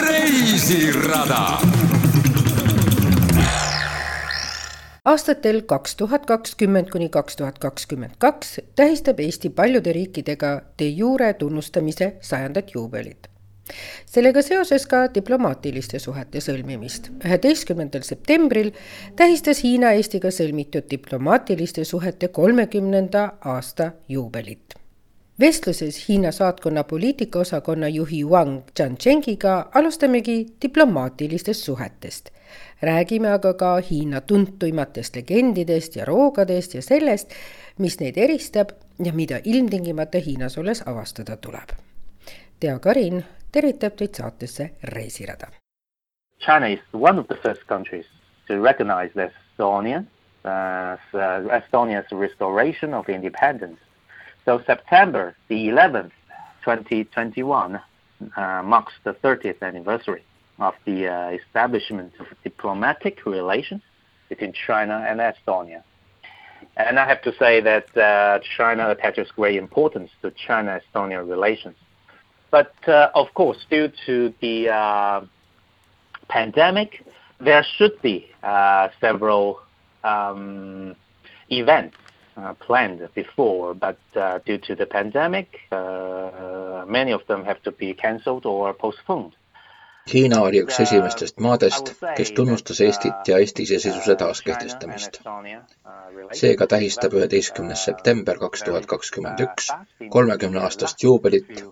[0.00, 1.58] reisirada.
[5.04, 11.34] aastatel kaks tuhat kakskümmend kuni kaks tuhat kakskümmend kaks tähistab Eesti paljude riikidega de jure
[11.34, 13.26] tunnustamise sajandat juubelit
[14.06, 17.10] sellega seoses ka diplomaatiliste suhete sõlmimist.
[17.24, 18.70] üheteistkümnendal septembril
[19.16, 24.85] tähistas Hiina Eestiga sõlmitud diplomaatiliste suhete kolmekümnenda aasta juubelit.
[25.40, 32.28] Vestluses Hiina saatkonna poliitikaosakonna juhi Wang Zhangchengiga alustamegi diplomaatilistest suhetest.
[32.82, 37.30] räägime aga ka Hiina tuntuimatest legendidest ja roogadest ja sellest,
[37.78, 38.68] mis neid eristab
[39.04, 41.68] ja mida ilmtingimata Hiinas olles avastada tuleb.
[42.60, 45.46] tea Karin tervitab teid saatesse Reisirada.
[46.38, 48.06] China is one of the first countries
[48.46, 49.98] to recognize Estonia,
[50.44, 53.85] uh, Estonia's restoration of independence.
[54.46, 56.12] So September the 11th,
[56.64, 57.78] 2021
[58.36, 60.24] uh, marks the 30th anniversary
[60.58, 63.82] of the uh, establishment of diplomatic relations
[64.30, 65.82] between China and Estonia.
[66.78, 71.76] And I have to say that uh, China attaches great importance to China-Estonia relations
[72.50, 75.20] but uh, of course, due to the uh,
[76.28, 77.04] pandemic,
[77.40, 79.60] there should be uh, several
[80.04, 80.96] um,
[81.50, 81.96] events
[82.36, 87.72] uh, planned before, but uh, due to the pandemic, uh, many of them have to
[87.72, 89.32] be cancelled or postponed.
[90.06, 95.18] Hiina oli üks esimestest maadest, kes tunnustas Eestit ja Eesti iseseisvuse taaskehtestamist.
[96.40, 99.72] seega tähistab üheteistkümnes september kaks tuhat kakskümmend üks
[100.10, 101.64] kolmekümne aastast juubelit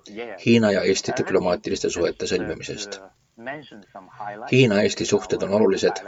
[0.47, 2.99] Hiina ja Eesti diplomaatiliste suhete sõlmimisest.
[4.53, 6.03] Hiina-Eesti suhted on olulised.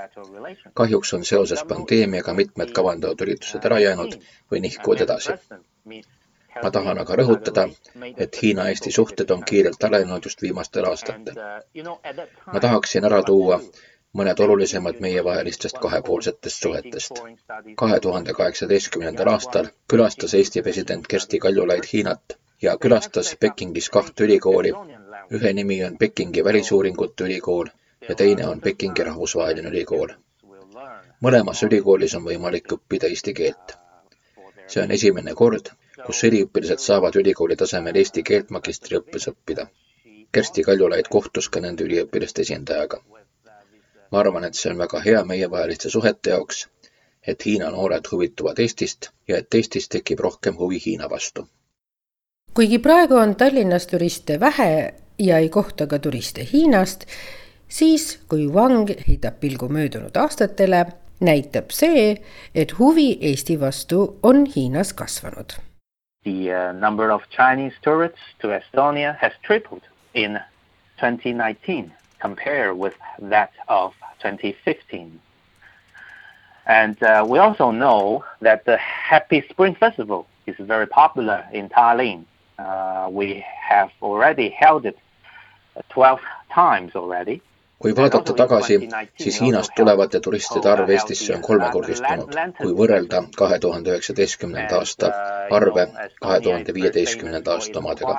[0.74, 4.20] kahjuks on seoses pandeemiaga mitmed kavandatud üritused ära jäänud
[4.52, 5.34] või nihkuvad edasi
[6.62, 7.66] ma tahan aga rõhutada,
[8.16, 11.42] et Hiina-Eesti suhted on kiirelt arenenud just viimastel aastatel.
[12.52, 13.60] ma tahaksin ära tuua
[14.20, 17.22] mõned olulisemad meievahelistest kahepoolsetest suhetest.
[17.82, 24.72] kahe tuhande kaheksateistkümnendal aastal külastas Eesti president Kersti Kaljulaid Hiinat ja külastas Pekingis kahte ülikooli.
[25.30, 27.66] Ühe nimi on Pekingi Välisuuringute Ülikool
[28.08, 30.08] ja teine on Pekingi Rahvusvaheline Ülikool.
[31.24, 33.74] mõlemas ülikoolis on võimalik õppida eesti keelt.
[34.66, 35.70] see on esimene kord,
[36.06, 39.66] kus üliõpilased saavad ülikooli tasemel eesti keelt magistriõppes õppida.
[40.32, 43.00] Kersti Kaljulaid kohtus ka nende üliõpilaste esindajaga.
[44.10, 46.68] ma arvan, et see on väga hea meievaheliste suhete jaoks,
[47.26, 51.48] et Hiina noored huvituvad Eestist ja et Eestis tekib rohkem huvi Hiina vastu.
[52.54, 57.06] kuigi praegu on Tallinnas turiste vähe ja ei kohta ka turiste Hiinast,
[57.68, 60.86] siis kui Wang heidab pilgu möödunud aastatele,
[61.20, 62.16] näitab see,
[62.54, 65.56] et huvi Eesti vastu on Hiinas kasvanud
[66.26, 69.82] the uh, number of Chinese tourists to Estonia has tripled
[70.12, 70.32] in
[70.98, 75.20] 2019 compared with that of 2015.
[76.66, 82.24] And uh, we also know that the Happy Spring Festival is very popular in Tallinn.
[82.58, 85.05] Uh, we have already held it 12 times already.
[87.78, 88.88] Kui vaadata tagasi,
[89.22, 95.10] siis Hiinast tulevate turistide arv Eestisse on kolmekordistunud, kui võrrelda kahe tuhande üheksateistkümnenda aasta
[95.58, 95.84] arve
[96.22, 98.16] kahe tuhande viieteistkümnenda aasta omadega.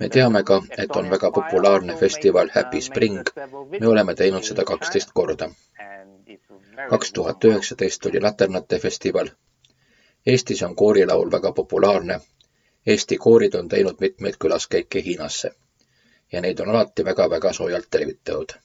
[0.00, 3.22] me teame ka, et on väga populaarne festival Happy Spring.
[3.80, 5.50] me oleme teinud seda kaksteist korda.
[6.90, 9.28] kaks tuhat üheksateist oli Laternate festival.
[10.26, 12.20] Eestis on koorilaul väga populaarne.
[12.86, 15.52] Eesti koorid on teinud mitmeid külaskäike Hiinasse
[16.32, 18.58] ja neid on alati väga-väga soojalt tervitatud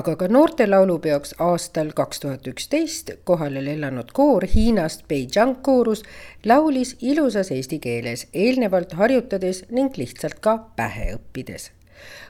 [0.00, 6.02] aga ka noortelaulupeoks aastal kaks tuhat üksteist kohale lennanud koor Hiinast Beijing koorus
[6.48, 11.70] laulis ilusas eesti keeles, eelnevalt harjutades ning lihtsalt ka pähe õppides.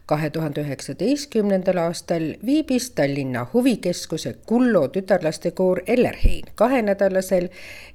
[0.07, 7.49] kahe tuhande üheksateistkümnendal aastal viibis Tallinna huvikeskuse Kullo tütarlastekoor Ellerheim kahenädalasel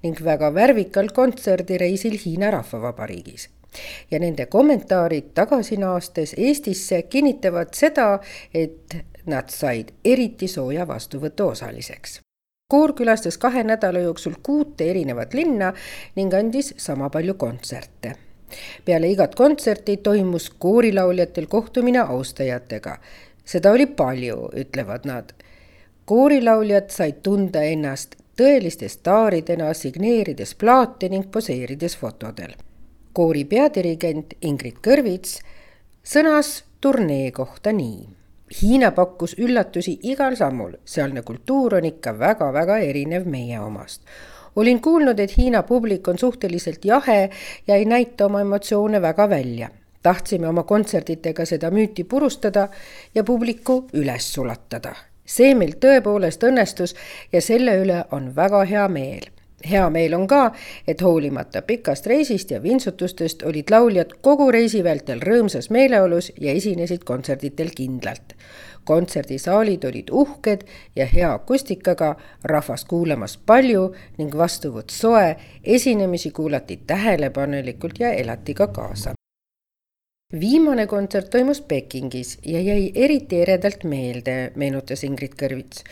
[0.03, 3.49] ning väga värvikal kontserdireisil Hiina Rahvavabariigis
[4.11, 8.19] ja nende kommentaarid tagasi naastes Eestisse kinnitavad seda,
[8.53, 8.95] et
[9.27, 12.21] Nad said eriti sooja vastuvõtu osaliseks.
[12.71, 15.73] koor külastas kahe nädala jooksul kuute erinevat linna
[16.15, 18.13] ning andis sama palju kontserte.
[18.85, 22.97] peale igat kontserti toimus koorilauljatel kohtumine austajatega.
[23.45, 25.33] seda oli palju, ütlevad nad.
[26.05, 32.53] koorilauljad said tunda ennast tõeliste staaridena, signeerides plaate ning poseerides fotodel.
[33.17, 35.39] Koori peadirigent Ingrid Kõrvits
[36.05, 38.17] sõnas turnee kohta nii
[38.61, 44.01] Hiina pakkus üllatusi igal sammul, sealne kultuur on ikka väga-väga erinev meie omast.
[44.55, 47.29] olin kuulnud, et Hiina publik on suhteliselt jahe
[47.67, 49.69] ja ei näita oma emotsioone väga välja.
[50.03, 52.69] tahtsime oma kontserditega seda müüti purustada
[53.15, 54.95] ja publiku üles sulatada.
[55.25, 56.95] see meil tõepoolest õnnestus
[57.31, 59.27] ja selle üle on väga hea meel
[59.65, 60.51] hea meel on ka,
[60.87, 67.03] et hoolimata pikast reisist ja vintsutustest olid lauljad kogu reisi vältel rõõmsas meeleolus ja esinesid
[67.03, 68.33] kontserditel kindlalt.
[68.87, 70.61] kontserdisaalid olid uhked
[70.95, 78.67] ja hea akustikaga, rahvast kuulamas palju ning vastuvõtt soe, esinemisi kuulati tähelepanelikult ja elati ka
[78.67, 79.17] kaasa
[80.39, 85.83] viimane kontsert toimus Pekingis ja jäi eriti eredalt meelde, meenutas Ingrid Kõrvits.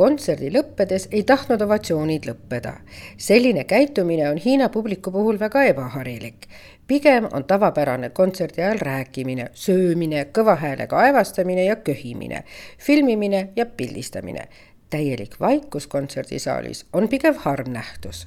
[0.00, 2.72] Kontserdi lõppedes ei tahtnud ovatsioonid lõppeda.
[3.20, 6.46] selline käitumine on Hiina publiku puhul väga ebaharilik.
[6.86, 12.44] pigem on tavapärane kontserdi ajal rääkimine, söömine, kõva häälega aevastamine ja köhimine,
[12.78, 14.48] filmimine ja pildistamine.
[14.90, 18.26] täielik vaikus kontserdisaalis on pigem harv nähtus.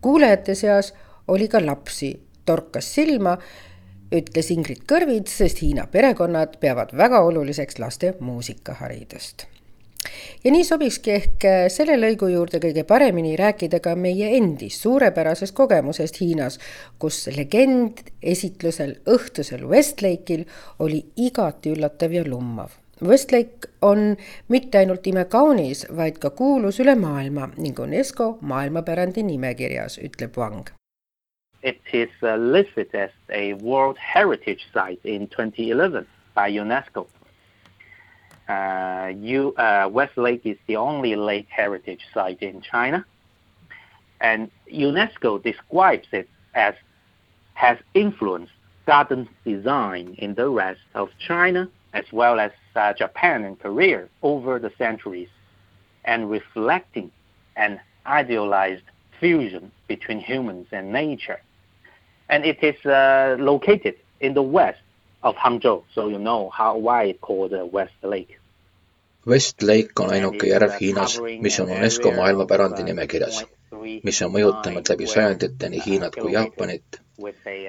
[0.00, 0.94] kuulajate seas
[1.28, 3.38] oli ka lapsi, torkas silma
[4.12, 9.59] ütles Ingrid Kõrvits, sest Hiina perekonnad peavad väga oluliseks laste muusikaharidust.
[10.44, 16.20] Ja nii sobikski ehk selle lõigu juurde kõige paremini rääkida ka meie endi suurepärasest kogemusest
[16.20, 16.58] Hiinas,
[16.98, 20.46] kus legend esitlusel õhtusel Westlake'il
[20.78, 22.76] oli igati üllatav ja lummav.
[23.00, 24.16] Westlake on
[24.48, 30.68] mitte ainult imekaunis, vaid ka kuulus üle maailma ning UNESCO maailmapärandi nimekirjas, ütleb Wang
[31.62, 37.06] it is uh, listed as a World Heritage Site in 2011 by UNESCO.
[38.50, 43.04] Uh, you, uh, West Lake is the only lake heritage site in China,
[44.20, 46.74] and UNESCO describes it as
[47.54, 48.52] has influenced
[48.86, 54.58] garden design in the rest of China as well as uh, Japan and Korea over
[54.58, 55.28] the centuries,
[56.04, 57.12] and reflecting
[57.54, 58.82] an idealized
[59.20, 61.40] fusion between humans and nature.
[62.28, 64.80] And it is uh, located in the west
[65.22, 68.38] of Hangzhou, so you know how why it called uh, West Lake.
[69.26, 73.44] West Lake on ainuke järv Hiinas, mis on UNESCO maailmapärandi nimekirjas,
[74.02, 77.00] mis on mõjutanud läbi sajandite nii Hiinat kui Jaapanit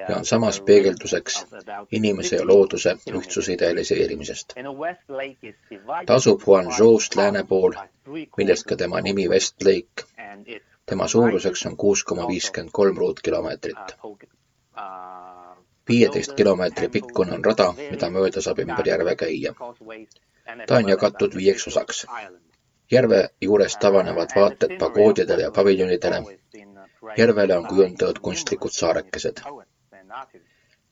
[0.08, 1.46] ja on samas peegelduseks
[1.92, 4.54] inimese ja looduse ühtsuse idealiseerimisest.
[6.06, 7.76] ta asub Huanzhou'st lääne pool,
[8.36, 10.08] millest ka tema nimi West Lake.
[10.86, 13.96] tema suuruseks on kuus koma viiskümmend kolm ruutkilomeetrit
[15.88, 19.54] viieteist kilomeetri pikkune on rada, mida mööda saab ümber järve käia.
[20.66, 22.06] ta on jagatud viieks osaks.
[22.90, 26.22] järve juurest avanevad vaated pagoodidele ja paviljonidele.
[27.16, 29.42] järvele on kujundatud kunstlikud saarekesed.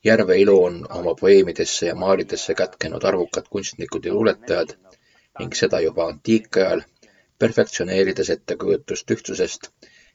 [0.05, 4.77] järve ilu on oma poeemidesse ja maalidesse kätkenud arvukad kunstnikud ja luuletajad
[5.39, 6.83] ning seda juba antiikajal,
[7.39, 9.71] perfektsioneerides ettekujutust ühtsusest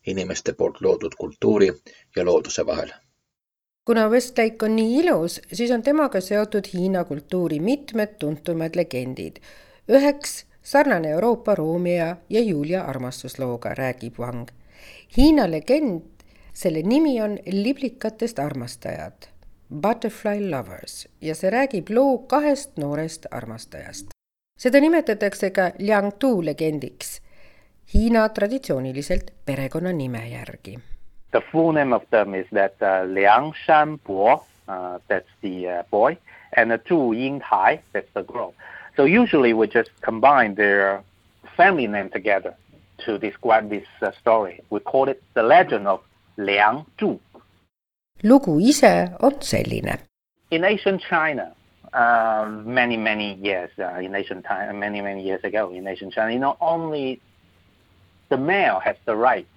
[0.08, 1.74] inimeste poolt loodud kultuuri
[2.16, 2.92] ja looduse vahel
[3.86, 9.38] kuna Westlake on nii ilus, siis on temaga seotud Hiina kultuuri mitmed tuntumad legendid.
[9.92, 14.48] üheks sarnane Euroopa Romeo ja Julia armastuslooga, räägib Wang.
[15.18, 16.02] Hiina legend,
[16.54, 19.14] selle nimi on liblikatest armastajad,
[19.82, 24.08] Butterfly Lovers ja see räägib loo kahest noorest armastajast.
[24.60, 27.22] seda nimetatakse ka Liang Tu legendiks
[27.94, 30.80] Hiina traditsiooniliselt perekonnanime järgi
[31.32, 36.18] the full name of them is that uh, Liang Shanbo, uh, that's the uh, boy,
[36.54, 38.54] and uh, Zhu Yingtai, that's the girl.
[38.96, 41.04] So usually we just combine their
[41.58, 42.56] family name together
[43.06, 44.62] to describe this uh, story.
[44.70, 46.02] We call it the legend of
[46.38, 47.20] Liang Zhu.
[48.24, 50.00] lugu ise on selline.
[50.52, 51.54] In ancient China,
[51.94, 56.32] uh, many many years uh, in ancient time, many many years ago in ancient China,
[56.32, 57.22] you know, only
[58.30, 59.48] the male has the right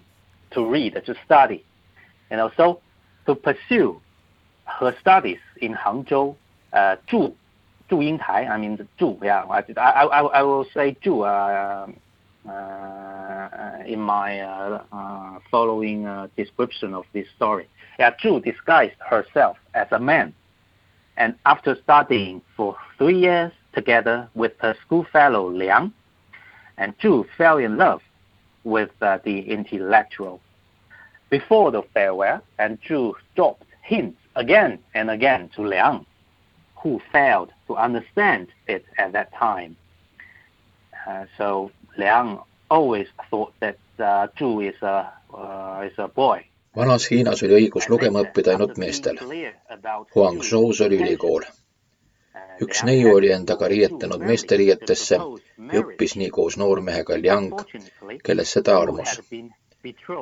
[0.51, 1.65] to read, to study,
[2.31, 2.81] and also
[3.27, 4.01] to pursue
[4.67, 6.37] her studies in Hangzhou,
[6.73, 7.35] uh, Zhu,
[7.91, 11.91] Zhu Yingtai, I mean Zhu, yeah, I, I, I will say Zhu uh,
[12.49, 17.67] uh, in my uh, uh, following uh, description of this story.
[17.99, 20.35] Yeah, Zhu disguised herself as a man,
[21.17, 25.93] and after studying for three years together with her schoolfellow Liang,
[26.77, 28.01] and Zhu fell in love
[28.65, 30.41] with uh, the intellectual
[31.31, 36.07] before the farewell, and Zhu dropped hints again and again to Liang,
[36.83, 39.77] who failed to understand it at that time.
[41.07, 42.39] Uh, so Liang
[42.71, 46.45] always thought that uh, Zhu is a, uh, is a boy.
[46.77, 49.17] vanas Hiinas oli õigus lugema õppida ainult meestel.
[50.15, 51.47] Huangzhou's oli ülikool.
[52.63, 57.55] üks neiu oli endaga riietanud meesteriietesse ja õppis nii koos noormehega Liang,
[58.23, 59.17] kellesse ta armus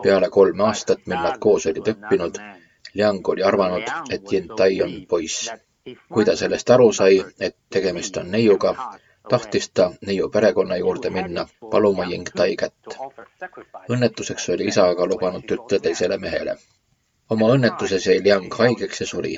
[0.03, 2.41] peale kolme aastat, mil nad koos olid õppinud,
[2.95, 5.51] Liang oli arvanud, et Yentai on poiss,
[6.13, 8.75] kui ta sellest aru sai, et tegemist on neiuga,
[9.29, 12.97] tahtis ta neiu perekonna juurde minna paluma Ying-Tai kätt.
[13.91, 16.57] õnnetuseks oli isa aga lubanud tütre teisele mehele
[17.35, 19.35] oma õnnetuses jäi Liang haigeks ja suri.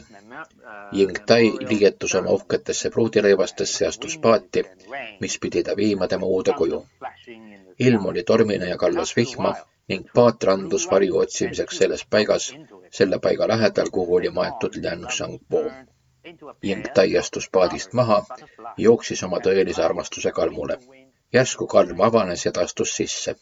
[0.96, 4.64] Ying-Tai liietus oma uhketesse pruudirõivastesse ja astus paati,
[5.20, 6.84] mis pidi ta viima tema uude koju.
[7.78, 9.54] ilm oli tormine ja kallas vihma
[9.88, 12.48] ning paat randus varju otsimiseks selles paigas,
[12.98, 15.62] selle paiga lähedal, kuhu oli maetud Liang Shangpo.
[16.64, 18.18] Ying-Tai astus paadist maha,
[18.86, 20.78] jooksis oma tõelise armastuse kalmule.
[21.32, 23.36] järsku kalm avanes ja ta astus sisse.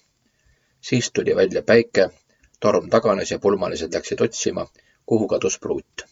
[0.80, 2.10] siis tuli välja päike
[2.60, 4.66] torm taganes ja pulmalised läksid otsima,
[5.06, 6.06] kuhu kadus pruut.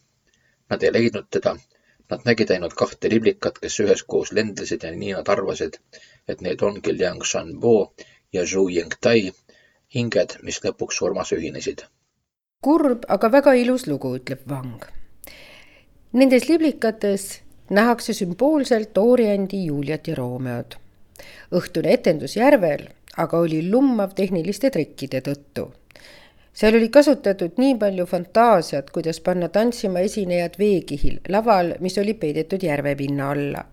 [0.71, 1.57] Nad ei leidnud teda.
[2.11, 5.79] Nad nägid ainult kahte liblikat, kes üheskoos lendlesid ja nii nad arvasid,
[6.29, 7.95] et need ongi Liang Shanbo
[8.33, 9.33] ja Zhu Yingtai,
[9.95, 11.85] hinged, mis lõpuks surmas ühinesid.
[12.61, 14.85] kurb, aga väga ilus lugu, ütleb Wang.
[16.13, 20.77] Nendes liblikates nähakse sümboolselt Oriendi Juliat ja Romeod.
[21.53, 25.69] õhtune etendus järvel aga oli lummav tehniliste trikkide tõttu
[26.55, 32.63] seal oli kasutatud nii palju fantaasiat, kuidas panna tantsima esinejad veekihil, laval, mis oli peidetud
[32.63, 33.65] järvepinna alla.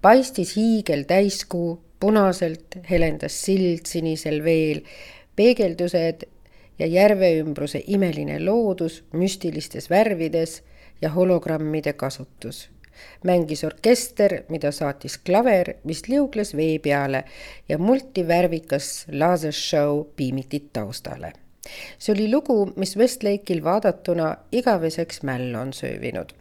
[0.00, 4.80] paistis hiigel täiskuu, punaselt helendas sild sinisel veel,
[5.36, 6.26] peegeldused
[6.78, 10.62] ja järve ümbruse imeline loodus müstilistes värvides
[11.02, 12.68] ja hologrammide kasutus
[13.24, 17.24] mängis orkester, mida saatis klaver, mis liugles vee peale
[17.68, 21.32] ja multivärvikas lasershow piimiti taustale
[21.98, 26.34] see oli lugu, mis Westlake'il vaadatuna igaveseks mällu on söövinud.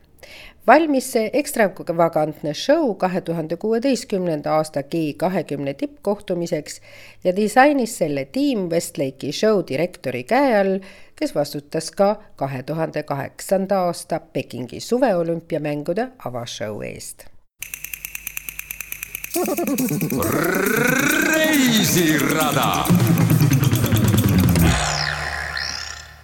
[0.67, 6.81] Valmis see ekstravagantne show kahe tuhande kuueteistkümnenda aasta G kahekümne tippkohtumiseks
[7.23, 10.79] ja disainis selle tiim Westlake'i show direktori käe all,
[11.15, 17.25] kes vastutas ka kahe tuhande kaheksanda aasta Pekingi suveolümpiamängude avashow eest.
[21.33, 22.85] Reisirada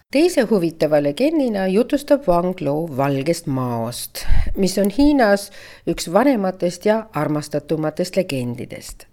[0.09, 4.23] teise huvitava legendina jutustab Wang Lo valgest maost,
[4.57, 5.43] mis on Hiinas
[5.85, 9.05] üks vanematest ja armastatumatest legendidest.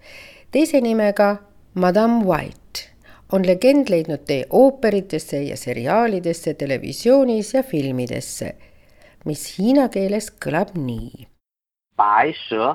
[0.50, 1.36] teise nimega
[1.74, 2.88] Madame White
[3.32, 8.54] on legend leidnud tee ooperitesse ja seriaalidesse, televisioonis ja filmidesse,
[9.24, 11.28] mis hiina keeles kõlab nii.
[11.96, 12.70] Bai she,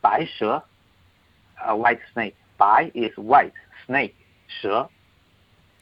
[0.00, 4.16] bai she uh,, white snake, bai is white, snake,
[4.48, 4.72] she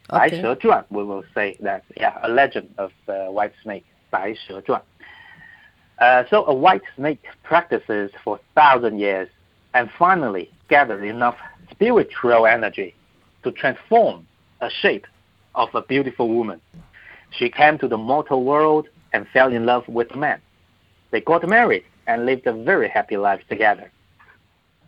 [0.09, 0.43] Bai okay.
[0.43, 4.83] Zhuan, we will say that, yeah, a legend of the uh, white snake, Bai Zhuan.
[5.99, 9.29] Uh, so a white snake practices for thousand years
[9.75, 11.37] and finally gathered enough
[11.71, 12.95] spiritual energy
[13.43, 14.27] to transform
[14.61, 15.07] a shape
[15.55, 16.61] of a beautiful woman.
[17.31, 20.41] She came to the mortal world and fell in love with a man.
[21.11, 23.91] They got married and lived a very happy life together.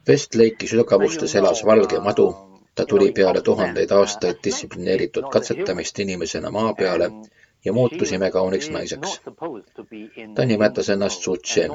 [0.09, 2.50] Westlake'i sügavustes elas valge madu
[2.81, 7.09] ta tuli peale tuhandeid aastaid distsiplineeritud katsetamist inimesena maa peale
[7.65, 9.21] ja muutus imekauniks naiseks.
[10.35, 11.71] ta nimetas ennast Su Chen.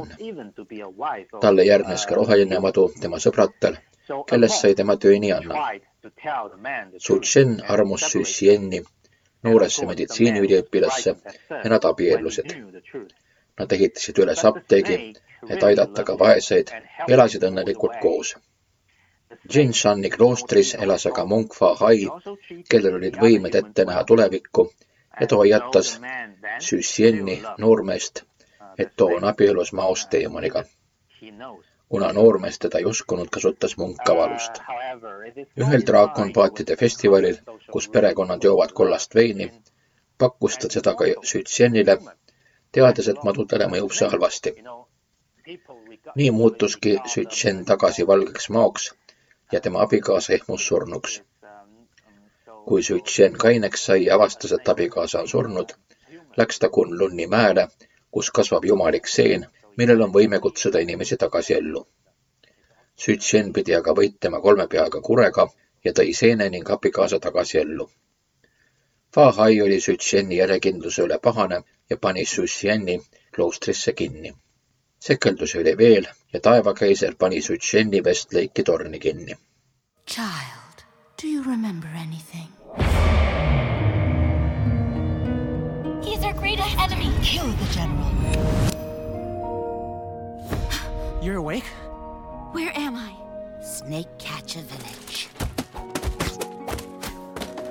[1.42, 3.78] talle järgnes ka roheline madu tema sõbratel,
[4.32, 5.62] kellest sai tema töönianna.
[6.98, 8.82] Su Chen armus Su Xieni,
[9.44, 11.16] nooresse meditsiiniüliõpilasse
[11.52, 12.58] ja nad abiellusid.
[13.60, 15.00] Nad ehitasid üles apteegi,
[15.50, 16.74] et aidata ka vaeseid
[17.08, 18.36] elasid õnnelikult koos
[19.54, 22.08] Jinshani kloostris elas aga munk Fa Hai,
[22.70, 24.66] kellel olid võimed ette näha tulevikku
[25.20, 25.92] ja ta hoiatas
[26.68, 28.24] Süssieni noormeest,
[28.78, 30.64] et too on abielus maost teemaniga.
[31.90, 34.60] kuna noormees teda ei uskunud, kasutas munk avalust.
[35.64, 37.38] ühel draakonpaatide festivalil,
[37.72, 39.52] kus perekonnad joovad kollast veini,
[40.18, 41.98] pakkus ta seda ka Sütsienile,
[42.72, 44.56] teades, et madudele mõjub see halvasti.
[46.16, 48.94] nii muutuski Sütsien tagasi valgeks maoks
[49.52, 51.22] ja tema abikaasa ehmus surnuks.
[52.66, 55.74] kui Sütšen kaineks sai ja avastas, et abikaasa on surnud,
[56.38, 57.68] läks ta Kunlunni mäele,
[58.12, 59.46] kus kasvab jumalik seen,
[59.78, 61.84] millel on võime kutsuda inimesi tagasi ellu.
[63.06, 65.48] Sütšen pidi aga võitlema kolme peaga kurega
[65.84, 67.90] ja tõi seene ning abikaasa tagasi ellu.
[69.16, 72.98] Fahai oli Sütšeni järjekindluse üle pahane ja pani Sütšeni
[73.36, 74.34] kloostrisse kinni
[75.06, 79.36] sekeldusi oli veel ja taevakeiser pani Sütšeni Westlake'i torni kinni.
[80.08, 80.84] Child,
[81.22, 82.50] do you remember anything?
[86.04, 87.12] He's our greatest enemy.
[87.22, 88.12] Kill the general.
[91.24, 91.68] You're awake?
[92.54, 93.14] Where am I?
[93.64, 95.30] Snake Catcher Village.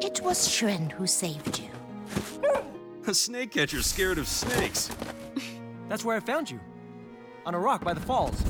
[0.01, 1.71] It was Shren who saved you.
[3.07, 4.91] A snake catcher scared of snakes.
[5.89, 6.61] That's where I found you.
[7.47, 8.43] On a rock by the falls.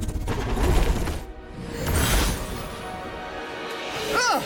[4.15, 4.45] Ah!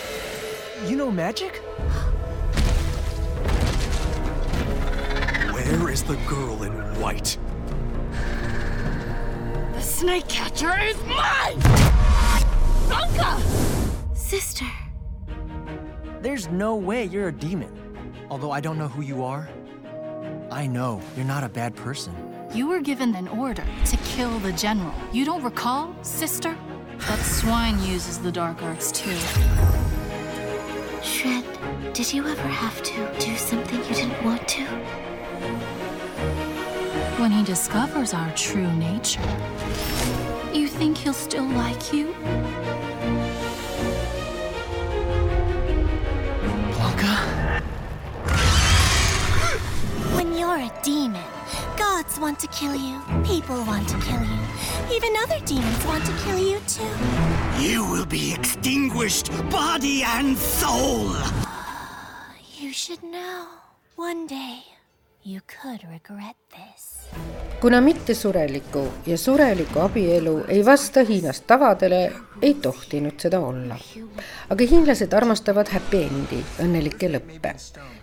[0.86, 1.56] You know magic?
[5.52, 7.36] Where is the girl in white?
[9.74, 11.58] The snake catcher is mine!
[12.86, 13.42] Blanca!
[14.14, 14.64] Sister.
[16.22, 17.74] There's no way you're a demon.
[18.30, 19.48] Although I don't know who you are,
[20.50, 22.14] I know you're not a bad person.
[22.54, 24.92] You were given an order to kill the general.
[25.12, 26.56] You don't recall, sister?
[27.06, 29.16] That swine uses the dark arts too.
[31.04, 31.44] Shred,
[31.94, 34.64] did you ever have to do something you didn't want to?
[37.20, 39.22] When he discovers our true nature,
[40.52, 42.12] you think he'll still like you?
[46.74, 47.14] Blanca?
[50.16, 51.37] When you're a demon.
[51.78, 53.00] Gods want to kill you.
[53.24, 54.40] People want to kill you.
[54.90, 56.90] Even other demons want to kill you too.
[57.62, 61.14] You will be extinguished, body and soul.
[62.58, 63.46] you should know.
[63.94, 64.64] One day,
[65.22, 66.97] you could regret this.
[67.60, 73.78] Kuna mittesureliku ja sureliku abielu ei vasta Hiinas tavadele, ei tohtinud seda olla.
[74.50, 77.54] aga hiinlased armastavad happy end'i, õnnelikke lõppe.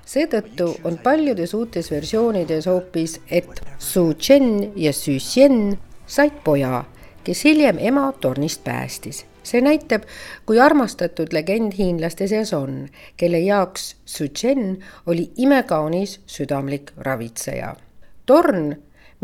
[0.05, 6.83] seetõttu on paljudes uutes versioonides hoopis, et Su Chen ja Su Xian said poja,
[7.23, 10.03] kes hiljem ema tornist päästis see näitab,
[10.45, 17.75] kui armastatud legend hiinlaste seas on, kelle jaoks Su Chen oli imekaunis südamlik ravitseja.
[18.25, 18.75] torn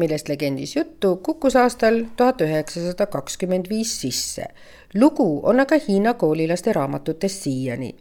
[0.02, 4.46] millest legendis juttu, kukkus aastal tuhat üheksasada kakskümmend viis sisse.
[4.94, 7.96] lugu on aga Hiina koolilaste raamatutes siiani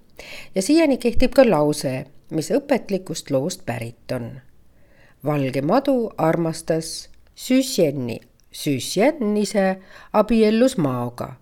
[0.54, 4.40] ja siiani kehtib ka lause, mis õpetlikust loost pärit on.
[5.24, 8.20] valge madu armastas Süsjenni,
[8.52, 9.76] Süsjen ise
[10.12, 11.32] abiellus Maoga.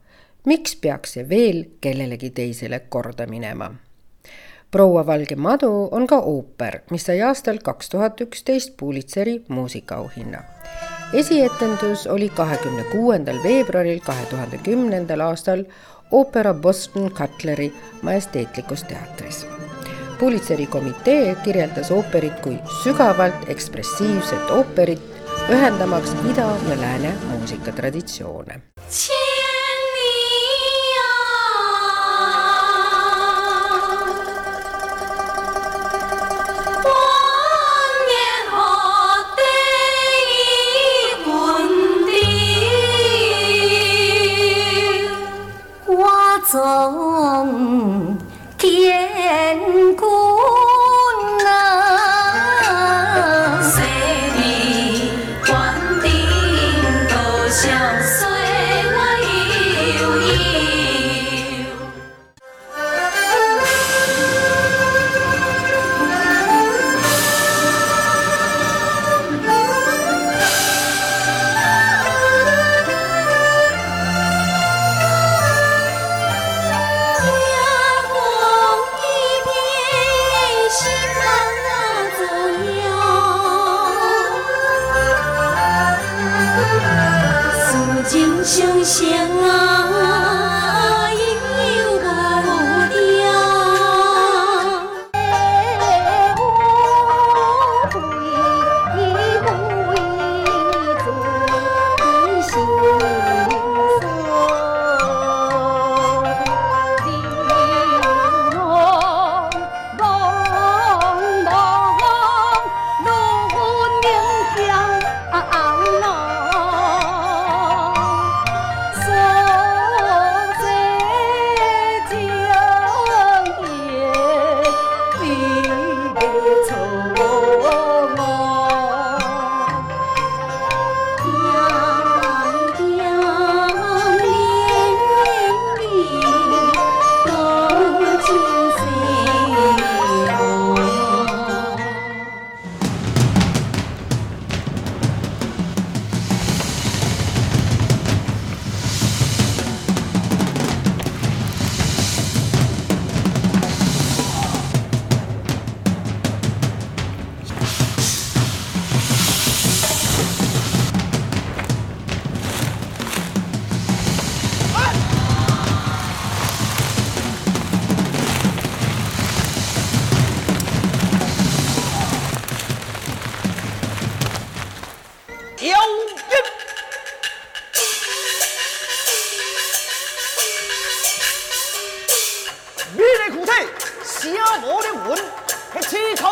[0.44, 3.74] miks peaks see veel kellelegi teisele korda minema?
[4.70, 10.42] Proua Valge madu on ka ooper, mis sai aastal kaks tuhat üksteist Pulitzeri muusikaauhinna.
[11.12, 15.64] esietendus oli kahekümne kuuendal veebruaril kahe tuhande kümnendal aastal
[16.10, 19.46] oopera Boston Cutleri majesteetlikus teatris.
[20.18, 25.02] Pulitzeri komitee kirjeldas ooperit kui sügavalt ekspressiivset ooperit,
[25.50, 28.60] ühendamaks ida ja lääne muusikatraditsioone.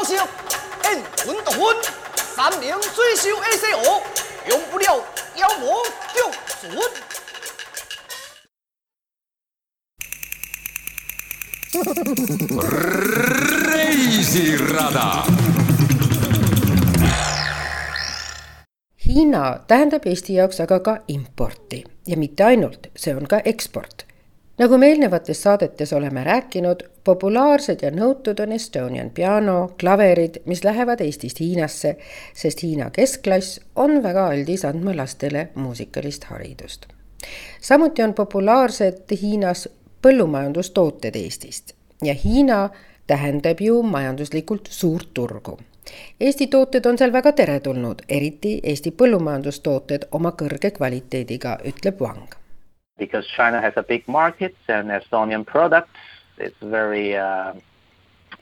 [0.06, 1.76] 息，N 混到混，
[2.16, 4.02] 三名最秀 ACO，
[4.50, 5.04] 用不了
[5.36, 6.82] 妖魔救准。
[13.72, 15.24] reisirada.
[19.06, 24.05] Hiina tähendab Eesti jaoks aga ka importi ja mitte ainult, see on ka eksport
[24.59, 31.01] nagu me eelnevates saadetes oleme rääkinud, populaarsed ja nõutud on Estonian piano, klaverid, mis lähevad
[31.01, 31.97] Eestist Hiinasse,
[32.35, 36.87] sest Hiina keskklass on väga aldis andma lastele muusikalist haridust.
[37.61, 39.69] samuti on populaarsed Hiinas
[40.03, 42.71] põllumajandustooted Eestist ja Hiina
[43.07, 45.59] tähendab ju majanduslikult suurt turgu.
[46.21, 52.46] Eesti tooted on seal väga teretulnud, eriti Eesti põllumajandustooted oma kõrge kvaliteediga, ütleb Wang
[52.99, 55.91] because China has a big market and Estonian products,
[56.39, 57.53] it's very uh,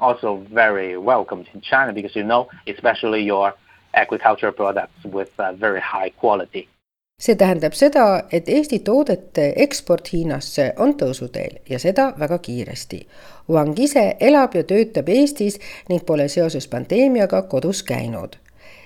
[0.00, 3.54] also very welcomed in China because you know, especially your
[3.94, 6.68] agricultural products with uh, very high quality.
[7.18, 12.98] see tähendab seda, et Eesti toodete eksport Hiinasse on tõusuteel ja seda väga kiiresti.
[13.48, 18.36] Wang ise elab ja töötab Eestis ning pole seoses pandeemiaga kodus käinud.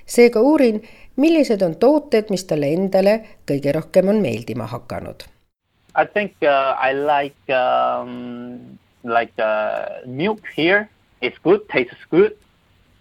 [0.07, 0.83] seega uurin,
[1.17, 5.25] millised on tooted, mis talle endale kõige rohkem on meeldima hakanud
[5.99, 10.89] I think uh, I like um, like uh, milk here.
[11.21, 12.37] It's good, tastes good.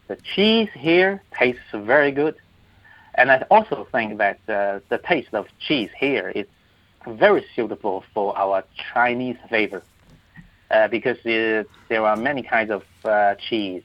[0.07, 2.35] The cheese here tastes very good,
[3.13, 6.47] and I also think that uh, the taste of cheese here is
[7.05, 9.83] very suitable for our Chinese flavor
[10.71, 13.83] uh, because it, there are many kinds of uh, cheese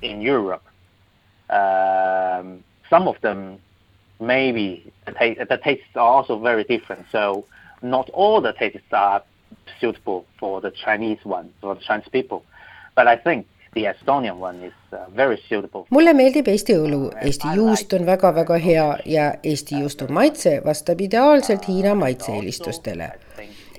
[0.00, 0.64] in Europe.
[1.50, 3.58] Um, some of them
[4.18, 7.04] maybe the, ta- the tastes are also very different.
[7.12, 7.44] So
[7.84, 9.22] not all the tastes are
[9.80, 12.42] suitable for the Chinese one, for the Chinese people.
[12.96, 15.86] But I think the Estonian one is uh, very suitable.
[15.90, 21.68] mulle meeldib Eesti õlu, Eesti juust on väga-väga hea ja Eesti juustu maitse vastab ideaalselt
[21.68, 23.10] Hiina maitse-eelistustele.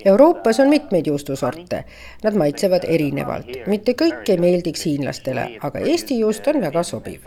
[0.05, 1.79] Euroopas on mitmeid juustusorte,
[2.23, 7.25] nad maitsevad erinevalt, mitte kõik ei meeldiks hiinlastele, aga Eesti juust on väga sobiv.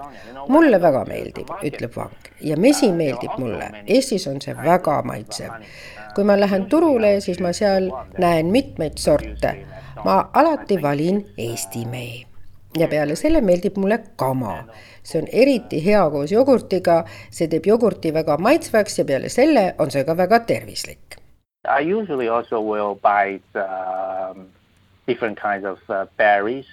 [0.49, 5.57] mulle väga meeldib, ütleb Vang ja mesi meeldib mulle, Eestis on see väga maitsev
[6.15, 9.57] kui ma lähen turule, siis ma seal näen mitmeid sorte.
[10.05, 12.29] ma alati valin Eesti mee
[12.79, 14.65] ja peale selle meeldib mulle kama.
[15.03, 19.91] see on eriti hea koos jogurtiga, see teeb jogurti väga maitsvaks ja peale selle on
[19.91, 21.17] see ka väga tervislik.
[21.65, 24.35] I usually also will buy uh,
[25.07, 26.67] different kinds of uh, berries.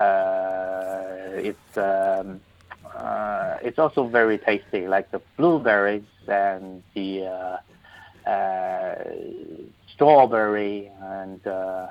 [0.00, 2.40] Uh, it's um,
[2.84, 7.56] uh, it's also very tasty, like the blueberries and the Uh,
[9.94, 11.86] strawberry and uh,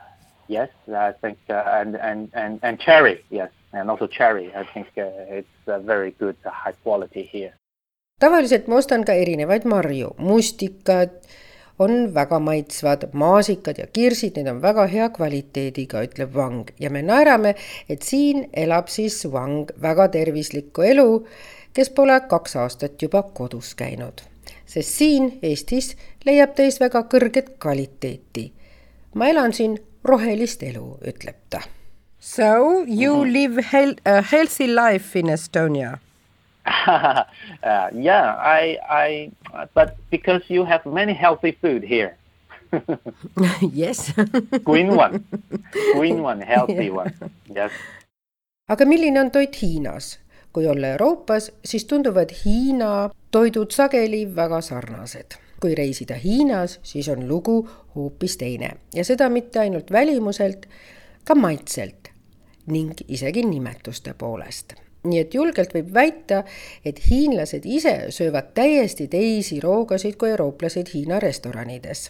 [0.47, 4.51] yes, I think uh, and, and and and cherry, yes, and also cherry.
[4.55, 7.53] I think it's a very good high quality here.
[8.19, 11.13] tavaliselt ma ostan ka erinevaid marju, mustikad
[11.79, 16.99] on väga maitsvad, maasikad ja kirsid, need on väga hea kvaliteediga, ütleb Wang ja me
[16.99, 17.53] naerame,
[17.87, 21.07] et siin elab siis Wang väga tervislikku elu,
[21.71, 24.27] kes pole kaks aastat juba kodus käinud
[24.69, 25.95] sest siin Eestis
[26.29, 28.51] leiab teis väga kõrget kvaliteeti.
[29.13, 31.61] ma elan siin rohelist elu, ütleb ta.
[32.19, 33.33] So you mm -hmm.
[33.33, 35.97] live hel a healthy life in Estonia
[36.87, 39.31] uh, yeah, I, I,
[39.73, 42.15] but because you have many healthy food here.
[43.73, 44.13] yes
[44.69, 45.23] green one,
[45.95, 47.11] green one, healthy one,
[47.55, 47.71] yes.
[48.69, 50.19] aga milline on toit Hiinas?
[50.53, 55.37] kui olla Euroopas, siis tunduvad Hiina toidud sageli väga sarnased.
[55.61, 58.71] Kui reisida Hiinas, siis on lugu hoopis teine.
[58.95, 60.65] Ja seda mitte ainult välimuselt,
[61.23, 62.09] ka maitselt
[62.67, 64.73] ning isegi nimetuste poolest.
[65.03, 66.43] Nii et julgelt võib väita,
[66.85, 72.09] et hiinlased ise söövad täiesti teisi roogasid kui eurooplased Hiina restoranides.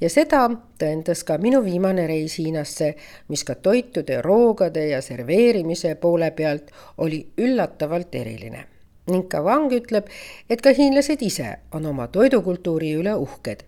[0.00, 0.44] Ja seda
[0.78, 2.92] tõendas ka minu viimane reis Hiinasse,
[3.28, 8.66] mis ka toitude, roogade ja serveerimise poole pealt oli üllatavalt eriline.
[9.06, 10.08] Ning ka Wang ütleb,
[10.50, 13.66] et ka hiinlased ise on oma toidukultuuri üle uhked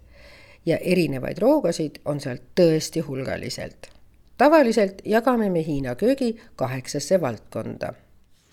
[0.67, 3.91] ja erinevaid roogasid on seal tõesti hulgaliselt.
[4.39, 7.95] tavaliselt jagame me Hiina köögi kaheksasse valdkonda.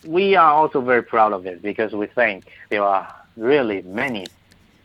[0.08, 4.26] We are also very proud of it because we think there are really many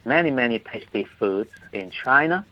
[0.08, 2.44] many, many tasty foods in China.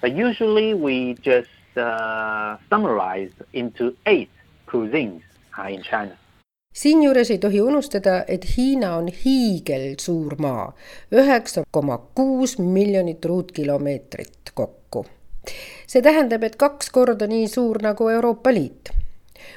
[0.00, 4.30] But usually we just uh, summarize into eight
[4.68, 5.22] cuisines
[5.58, 6.16] uh, in China.
[6.76, 10.72] Siinjuures ei tohi unustada, et Hiina on hiigelsuur maa,
[11.12, 15.06] üheksa koma kuus miljonit ruutkilomeetrit kokku.
[15.86, 18.90] see tähendab, et kaks korda nii suur nagu Euroopa Liit.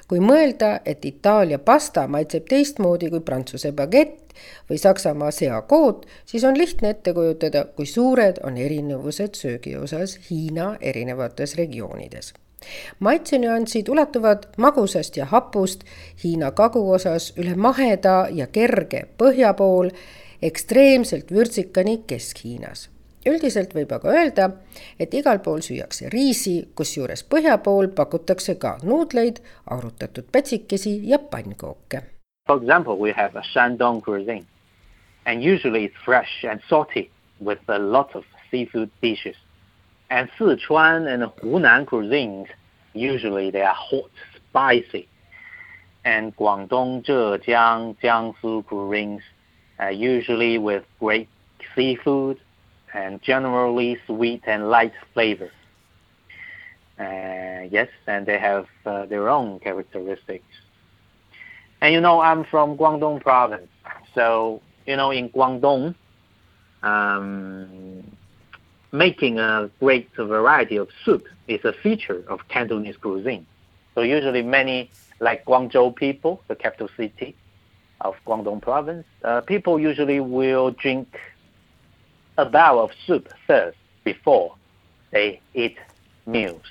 [0.08, 4.34] kui mõelda, et Itaalia pasta maitseb teistmoodi kui Prantsuse bagett
[4.70, 10.76] või Saksamaa seakoot, siis on lihtne ette kujutada, kui suured on erinevused söögi osas Hiina
[10.82, 12.34] erinevates regioonides
[13.00, 15.84] maitsenüansid ulatuvad magusast ja hapust
[16.24, 19.92] Hiina kaguosas üle maheda ja kerge põhja pool
[20.42, 22.90] ekstreemselt vürtsikani Kesk-Hiinas
[23.28, 24.50] üldiselt võib aga öelda,
[25.00, 32.02] et igal pool süüakse riisi, kusjuures põhja pool pakutakse ka nuudleid, arutatud pätsikesi ja pannkooke.
[32.48, 34.46] For example, we have a Shandong cuisine
[35.26, 37.10] and usually it's fresh and salty
[37.42, 39.36] with a lot of seafood dishes.
[40.10, 42.48] And Sichuan and Hunan cuisines,
[42.94, 44.10] usually they are hot,
[44.50, 45.08] spicy.
[46.04, 49.22] And Guangdong, Zhejiang, Jiangsu cuisines,
[49.80, 51.30] uh, usually with great
[51.76, 52.40] seafood
[52.94, 55.52] and generally sweet and light flavor.
[57.00, 60.44] Uh, yes, and they have uh, their own characteristics.
[61.82, 63.70] And you know, I'm from Guangdong province,
[64.14, 65.96] so you know, in Guangdong,
[66.84, 67.99] um,
[68.92, 73.46] making a great variety of soup is a feature of Cantonese cuisine.
[73.96, 77.36] So usually, many like Guangzhou people, the capital city
[78.02, 81.20] of Guangdong province, uh, people usually will drink
[82.38, 84.56] a bowl of soup first before
[85.12, 85.78] they eat
[86.26, 86.64] meals.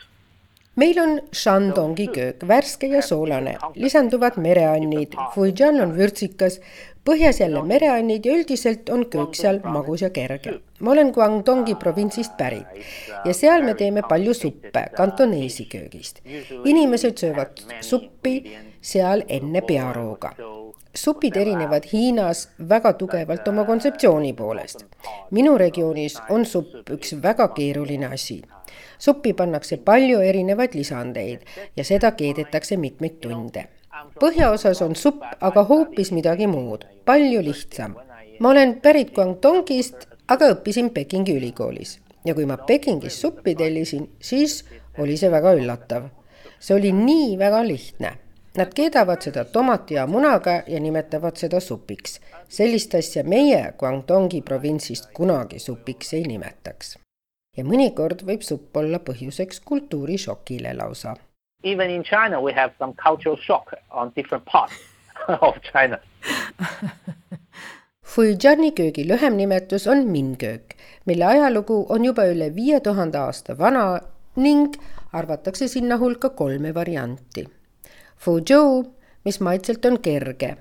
[0.78, 6.60] Meil on Shandongi köök, värske ja soolane, lisanduvad mereannid, Fujian on vürtsikas,
[7.08, 10.58] põhjas jälle mereannid ja üldiselt on köök seal magus ja kerge.
[10.80, 12.66] ma olen Guangdongi provintsist pärit
[13.24, 16.20] ja seal me teeme palju suppe kantoneesi köögist.
[16.64, 18.36] inimesed söövad suppi
[18.80, 20.34] seal enne pearooga
[20.98, 24.84] supid erinevad Hiinas väga tugevalt oma kontseptsiooni poolest.
[25.30, 28.42] minu regioonis on supp üks väga keeruline asi.
[28.98, 31.40] suppi pannakse palju erinevaid lisandeid
[31.76, 33.64] ja seda keedetakse mitmeid tunde.
[34.20, 37.96] põhjaosas on supp aga hoopis midagi muud, palju lihtsam.
[38.40, 44.64] ma olen pärit Guangdongist, aga õppisin Pekingi ülikoolis ja kui ma Pekingis suppi tellisin, siis
[44.98, 46.08] oli see väga üllatav.
[46.60, 48.18] see oli nii väga lihtne
[48.58, 52.20] Nad keedavad seda tomati ja munaga ja nimetavad seda supiks.
[52.48, 56.98] sellist asja meie Guangdongi provintsist kunagi supiks ei nimetaks.
[57.56, 61.14] ja mõnikord võib supp olla põhjuseks kultuurishokile lausa.
[61.64, 64.74] Even in China we have some cultural shock on different parts
[65.48, 65.98] of China
[68.14, 74.00] Fujiani köögi lühem nimetus on minköök, mille ajalugu on juba üle viie tuhande aasta vana
[74.36, 74.74] ning
[75.12, 77.57] arvatakse sinna hulka kolme varianti
[78.18, 78.84] Fuzhou,
[79.24, 80.56] mis maitselt on kerge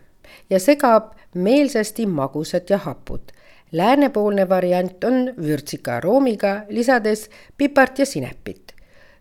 [0.49, 3.31] ja segab meelsasti magusat ja haput.
[3.71, 8.73] Läänepoolne variant on vürtsika aroomiga, lisades pipart ja sinepit.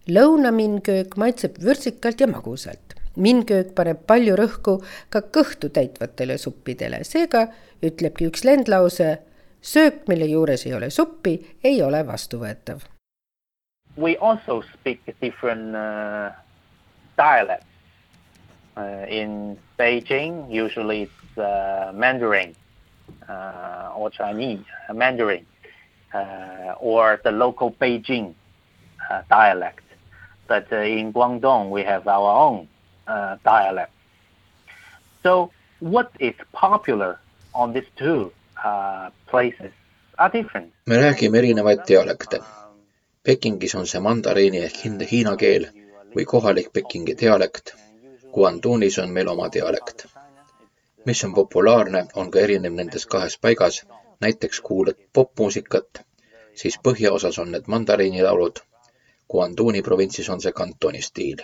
[0.08, 2.94] lõunaminköök maitseb vürtsikalt ja magusalt.
[3.16, 7.48] minköök paneb palju rõhku ka kõhtu täitvatele suppidele, seega
[7.82, 9.18] ütlebki üks lendlause,
[9.60, 12.80] söök, mille juures ei ole suppi, ei ole vastuvõetav.
[13.96, 16.36] We also speak different uh,
[17.16, 17.75] dialects
[18.76, 22.54] in Beijing, usually it's uh, Mandarin
[23.28, 25.46] uh, or Chinese Mandarin
[26.80, 28.34] or the local Beijing
[29.30, 29.82] dialect.
[30.48, 32.68] But in Guangdong, we have our own
[33.44, 33.92] dialect.
[35.22, 37.18] So what is popular
[37.54, 38.32] on these two
[39.26, 39.72] places
[40.18, 40.72] are different.
[40.86, 42.40] me räägime erinevaid dialekte.
[43.22, 44.76] Pekingis on see mandariini ehk
[45.10, 45.66] hiina keel
[46.14, 47.74] või kohalik Pekingi dialekt
[48.36, 50.06] Guangdongis on meil oma dialekt.
[51.06, 53.86] mis on populaarne, on ka erinev nendes kahes paigas,
[54.20, 56.00] näiteks kuulad popmuusikat,
[56.54, 58.60] siis põhjaosas on need mandariinilaulud,
[59.30, 61.40] Guangdongi provintsis on see kantoni stiil.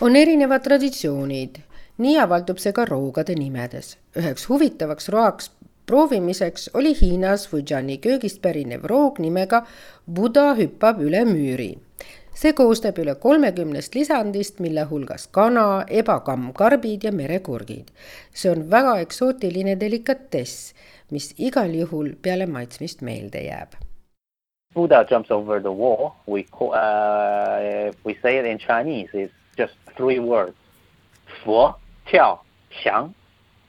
[0.00, 1.58] on erinevad traditsioonid,
[1.98, 3.96] nii avaldub see ka roogade nimedes.
[4.16, 5.50] üheks huvitavaks roaks
[5.86, 9.66] proovimiseks oli Hiinas Fujiani köögist pärinev roog nimega
[10.14, 11.74] Buda hüppab üle müüri
[12.33, 17.91] see koosneb üle kolmekümnest lisandist, mille hulgas kana, ebakammkarbid ja merekurgid.
[18.33, 20.73] see on väga eksootiline delikatess,
[21.11, 23.75] mis igal juhul peale maitsmist meelde jääb.
[24.73, 26.11] Buddha jumps over the wall.
[26.27, 29.09] We call, uh, we say it in Chinese.
[29.13, 30.53] It's just three words:
[31.43, 33.13] 佛、跳、降.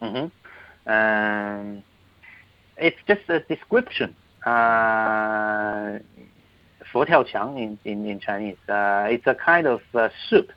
[0.01, 0.31] Mm-hmm.
[0.87, 1.83] Um,
[2.77, 4.15] it's just a description.
[4.45, 5.99] Uh,
[6.95, 8.57] 佛跳墙 in, in, in Chinese.
[8.69, 10.53] Uh, it's a kind of uh, soup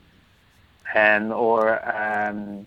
[0.93, 2.65] and or um,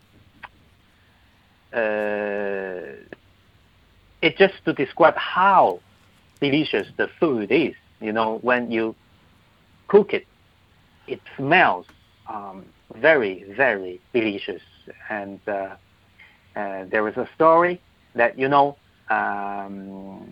[1.72, 2.96] uh,
[4.22, 5.80] it's just to describe how
[6.40, 7.74] delicious the food is.
[8.00, 8.94] You know, when you
[9.88, 10.26] cook it,
[11.06, 11.86] it smells
[12.28, 14.62] um, very, very delicious.
[15.08, 15.76] And uh,
[16.56, 17.80] uh, there is a story
[18.14, 18.76] that, you know,
[19.10, 20.30] um,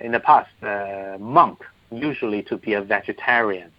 [0.00, 3.71] in the past, uh, monk usually to be a vegetarian,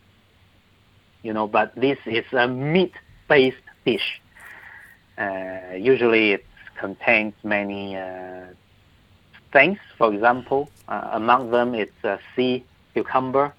[1.22, 4.20] you know, but this is a meat-based dish.
[5.18, 6.46] Uh, usually it
[6.78, 8.46] contains many uh,
[9.52, 9.78] things.
[9.98, 11.92] For example, uh, among them it's
[12.34, 13.52] sea cucumber,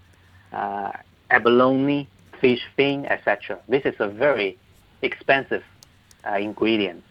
[1.30, 2.08] abalone,
[2.40, 3.60] fish fin, etc.
[3.68, 4.58] This is a very
[5.02, 5.64] expensive
[6.28, 7.04] uh, ingredient,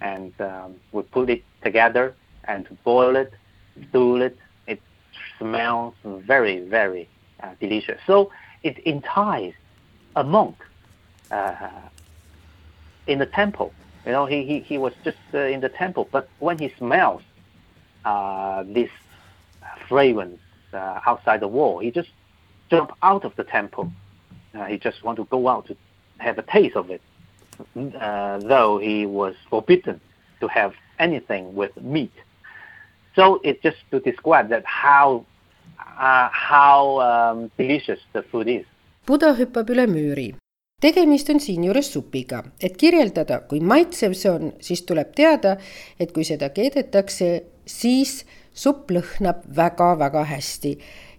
[0.00, 3.32] and um, we put it together and boil it,
[3.88, 4.38] stew it.
[5.38, 7.08] Smells very, very
[7.42, 8.00] uh, delicious.
[8.06, 8.30] So
[8.62, 9.54] it entices
[10.14, 10.56] a monk
[11.30, 11.68] uh,
[13.06, 13.72] in the temple.
[14.04, 17.22] You know, he, he, he was just uh, in the temple, but when he smells
[18.04, 18.90] uh, this
[19.88, 20.40] fragrance
[20.72, 22.10] uh, outside the wall, he just
[22.70, 23.92] jump out of the temple
[24.56, 25.76] uh, he just want to go out to
[26.18, 27.02] have a taste of it,
[27.74, 30.00] though he was forbidden
[30.40, 32.12] to have anything with meat.
[33.16, 35.24] So it's just to describe that how
[35.98, 38.66] uh, how um, delicious the food is.
[39.08, 40.34] Buda hüppab üle müüri.
[40.80, 45.54] tegemist on siinjuures supiga, et kirjeldada, kui maitsev see on, siis tuleb teada,
[45.98, 47.30] et kui seda keedetakse,
[47.64, 50.74] siis supp lõhnab väga-väga hästi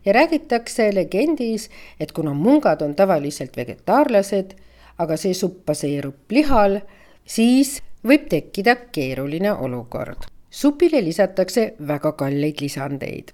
[0.05, 4.53] ja räägitakse legendis, et kuna mungad on tavaliselt vegetaarlased,
[5.01, 6.79] aga see supp baseerub lihal,
[7.25, 10.29] siis võib tekkida keeruline olukord.
[10.57, 13.31] Supile lisatakse väga kalleid lisandeid.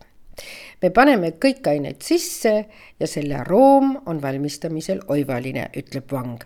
[0.82, 2.54] me paneme kõik ained sisse
[3.00, 6.44] ja selle aroom on valmistamisel oivaline, ütleb Vang.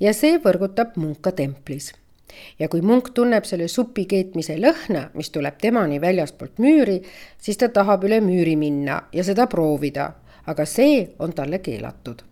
[0.00, 1.92] ja see võrgutab munka templis
[2.58, 7.00] ja kui munk tunneb selle supi keetmise lõhna, mis tuleb temani väljaspoolt müüri,
[7.38, 10.10] siis ta tahab üle müüri minna ja seda proovida,
[10.46, 12.22] aga see on talle keelatud.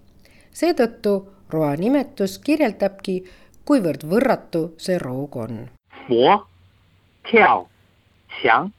[0.53, 1.15] seetõttu
[1.51, 3.23] roa nimetus kirjeldabki,
[3.65, 5.65] kuivõrd võrratu see roog on.
[7.25, 7.69] Fo, tiao,
[8.29, 8.71] qiang.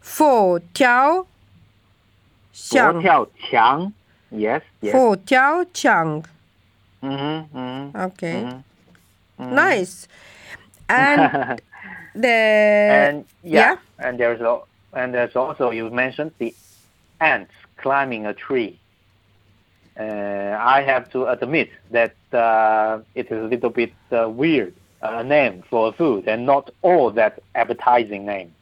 [0.00, 1.26] Fo, tiao,
[2.52, 2.92] xiang.
[2.94, 3.92] Fo, tiao, qiang.
[4.30, 4.92] Yes, yes.
[4.92, 5.16] Fo.
[7.02, 7.96] Mm-hmm, mm-hmm.
[7.96, 8.62] Okay.
[9.38, 10.08] Nice.
[10.88, 11.60] and
[12.14, 14.60] the and yeah, yeah, and there's a,
[14.92, 16.54] and there's also you mentioned the
[17.20, 18.78] ants climbing a tree.
[19.98, 25.22] Uh, I have to admit that uh, it is a little bit uh, weird uh,
[25.22, 28.52] name for a food and not all that appetizing name.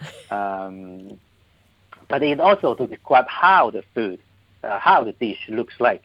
[0.30, 1.18] Um,
[2.08, 4.20] but it also to describe how the food,
[4.62, 6.02] uh, how the dish looks like.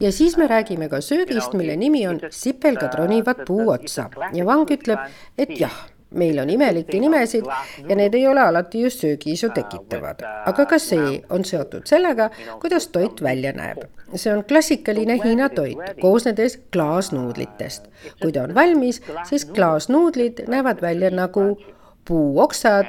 [0.00, 4.70] ja siis me räägime ka söögist, mille nimi on sipelgad ronivad puu otsa ja Vang
[4.70, 4.98] ütleb,
[5.38, 5.76] et jah,
[6.14, 7.46] meil on imelikke nimesid
[7.88, 12.88] ja need ei ole alati just söögiisu tekitavad, aga ka see on seotud sellega, kuidas
[12.88, 13.84] toit välja näeb.
[14.14, 17.88] see on klassikaline Hiina toit, koosnedes klaasnuudlitest.
[18.22, 21.56] kui ta on valmis, siis klaasnuudlid näevad välja nagu
[22.04, 22.86] puuoksad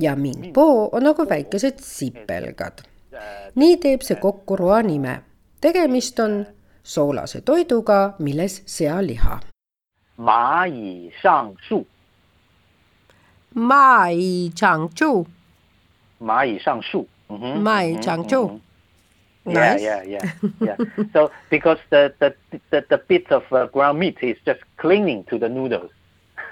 [0.00, 2.82] ja mingpo on nagu väikesed sipelgad.
[3.54, 5.22] nii teeb see kokku roa nime.
[5.60, 6.46] Tegemist on
[6.82, 9.40] soolase toiduga, milles sealiha.
[13.54, 15.26] Mai shang shu.
[16.20, 17.06] Mai chang chu.
[17.28, 17.58] Mai shang shu.
[17.62, 18.60] Mai chang chu.
[19.44, 20.76] Yeah, yeah, yeah, yeah.
[21.12, 22.32] so because the the
[22.70, 25.90] the, the bit of uh, ground meat is just clinging to the noodles,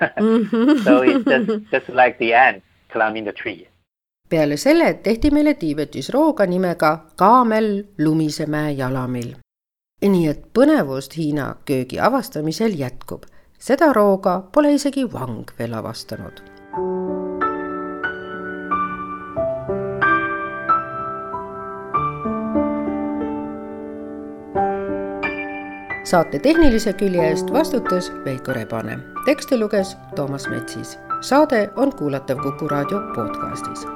[0.84, 3.68] so it's just just like the ant climbing the tree.
[4.28, 9.36] peale selle tehti meile Tiibetis rooga nimega Kaamel Lumisemäe jalamil.
[10.02, 13.22] nii et põnevust Hiina köögi avastamisel jätkub.
[13.58, 16.49] seda rooga pole isegi Wang veel avastanud.
[26.10, 28.98] Saate tehnilise külje eest vastutas Veiko Rebane.
[29.24, 30.98] tekste luges Toomas Metsis.
[31.20, 33.86] Saade on kuulatav Kuku raadio podcastis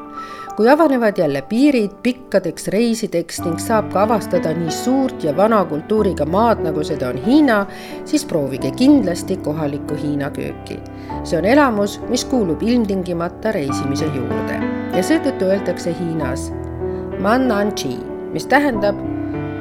[0.57, 6.27] kui avanevad jälle piirid pikkadeks reisideks ning saab ka avastada nii suurt ja vana kultuuriga
[6.27, 7.67] maad, nagu seda on Hiina,
[8.05, 10.79] siis proovige kindlasti kohalikku Hiina kööki.
[11.25, 14.61] see on elamus, mis kuulub ilmtingimata reisimise juurde
[14.97, 16.53] ja seetõttu öeldakse Hiinas
[17.21, 17.99] Mananchi,
[18.33, 18.99] mis tähendab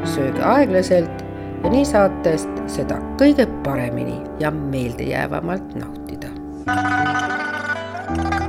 [0.06, 1.26] sööge aeglaselt
[1.64, 6.03] ja nii saatest seda kõige paremini ja meeldejäävamalt nautida.
[6.66, 8.43] Thank you.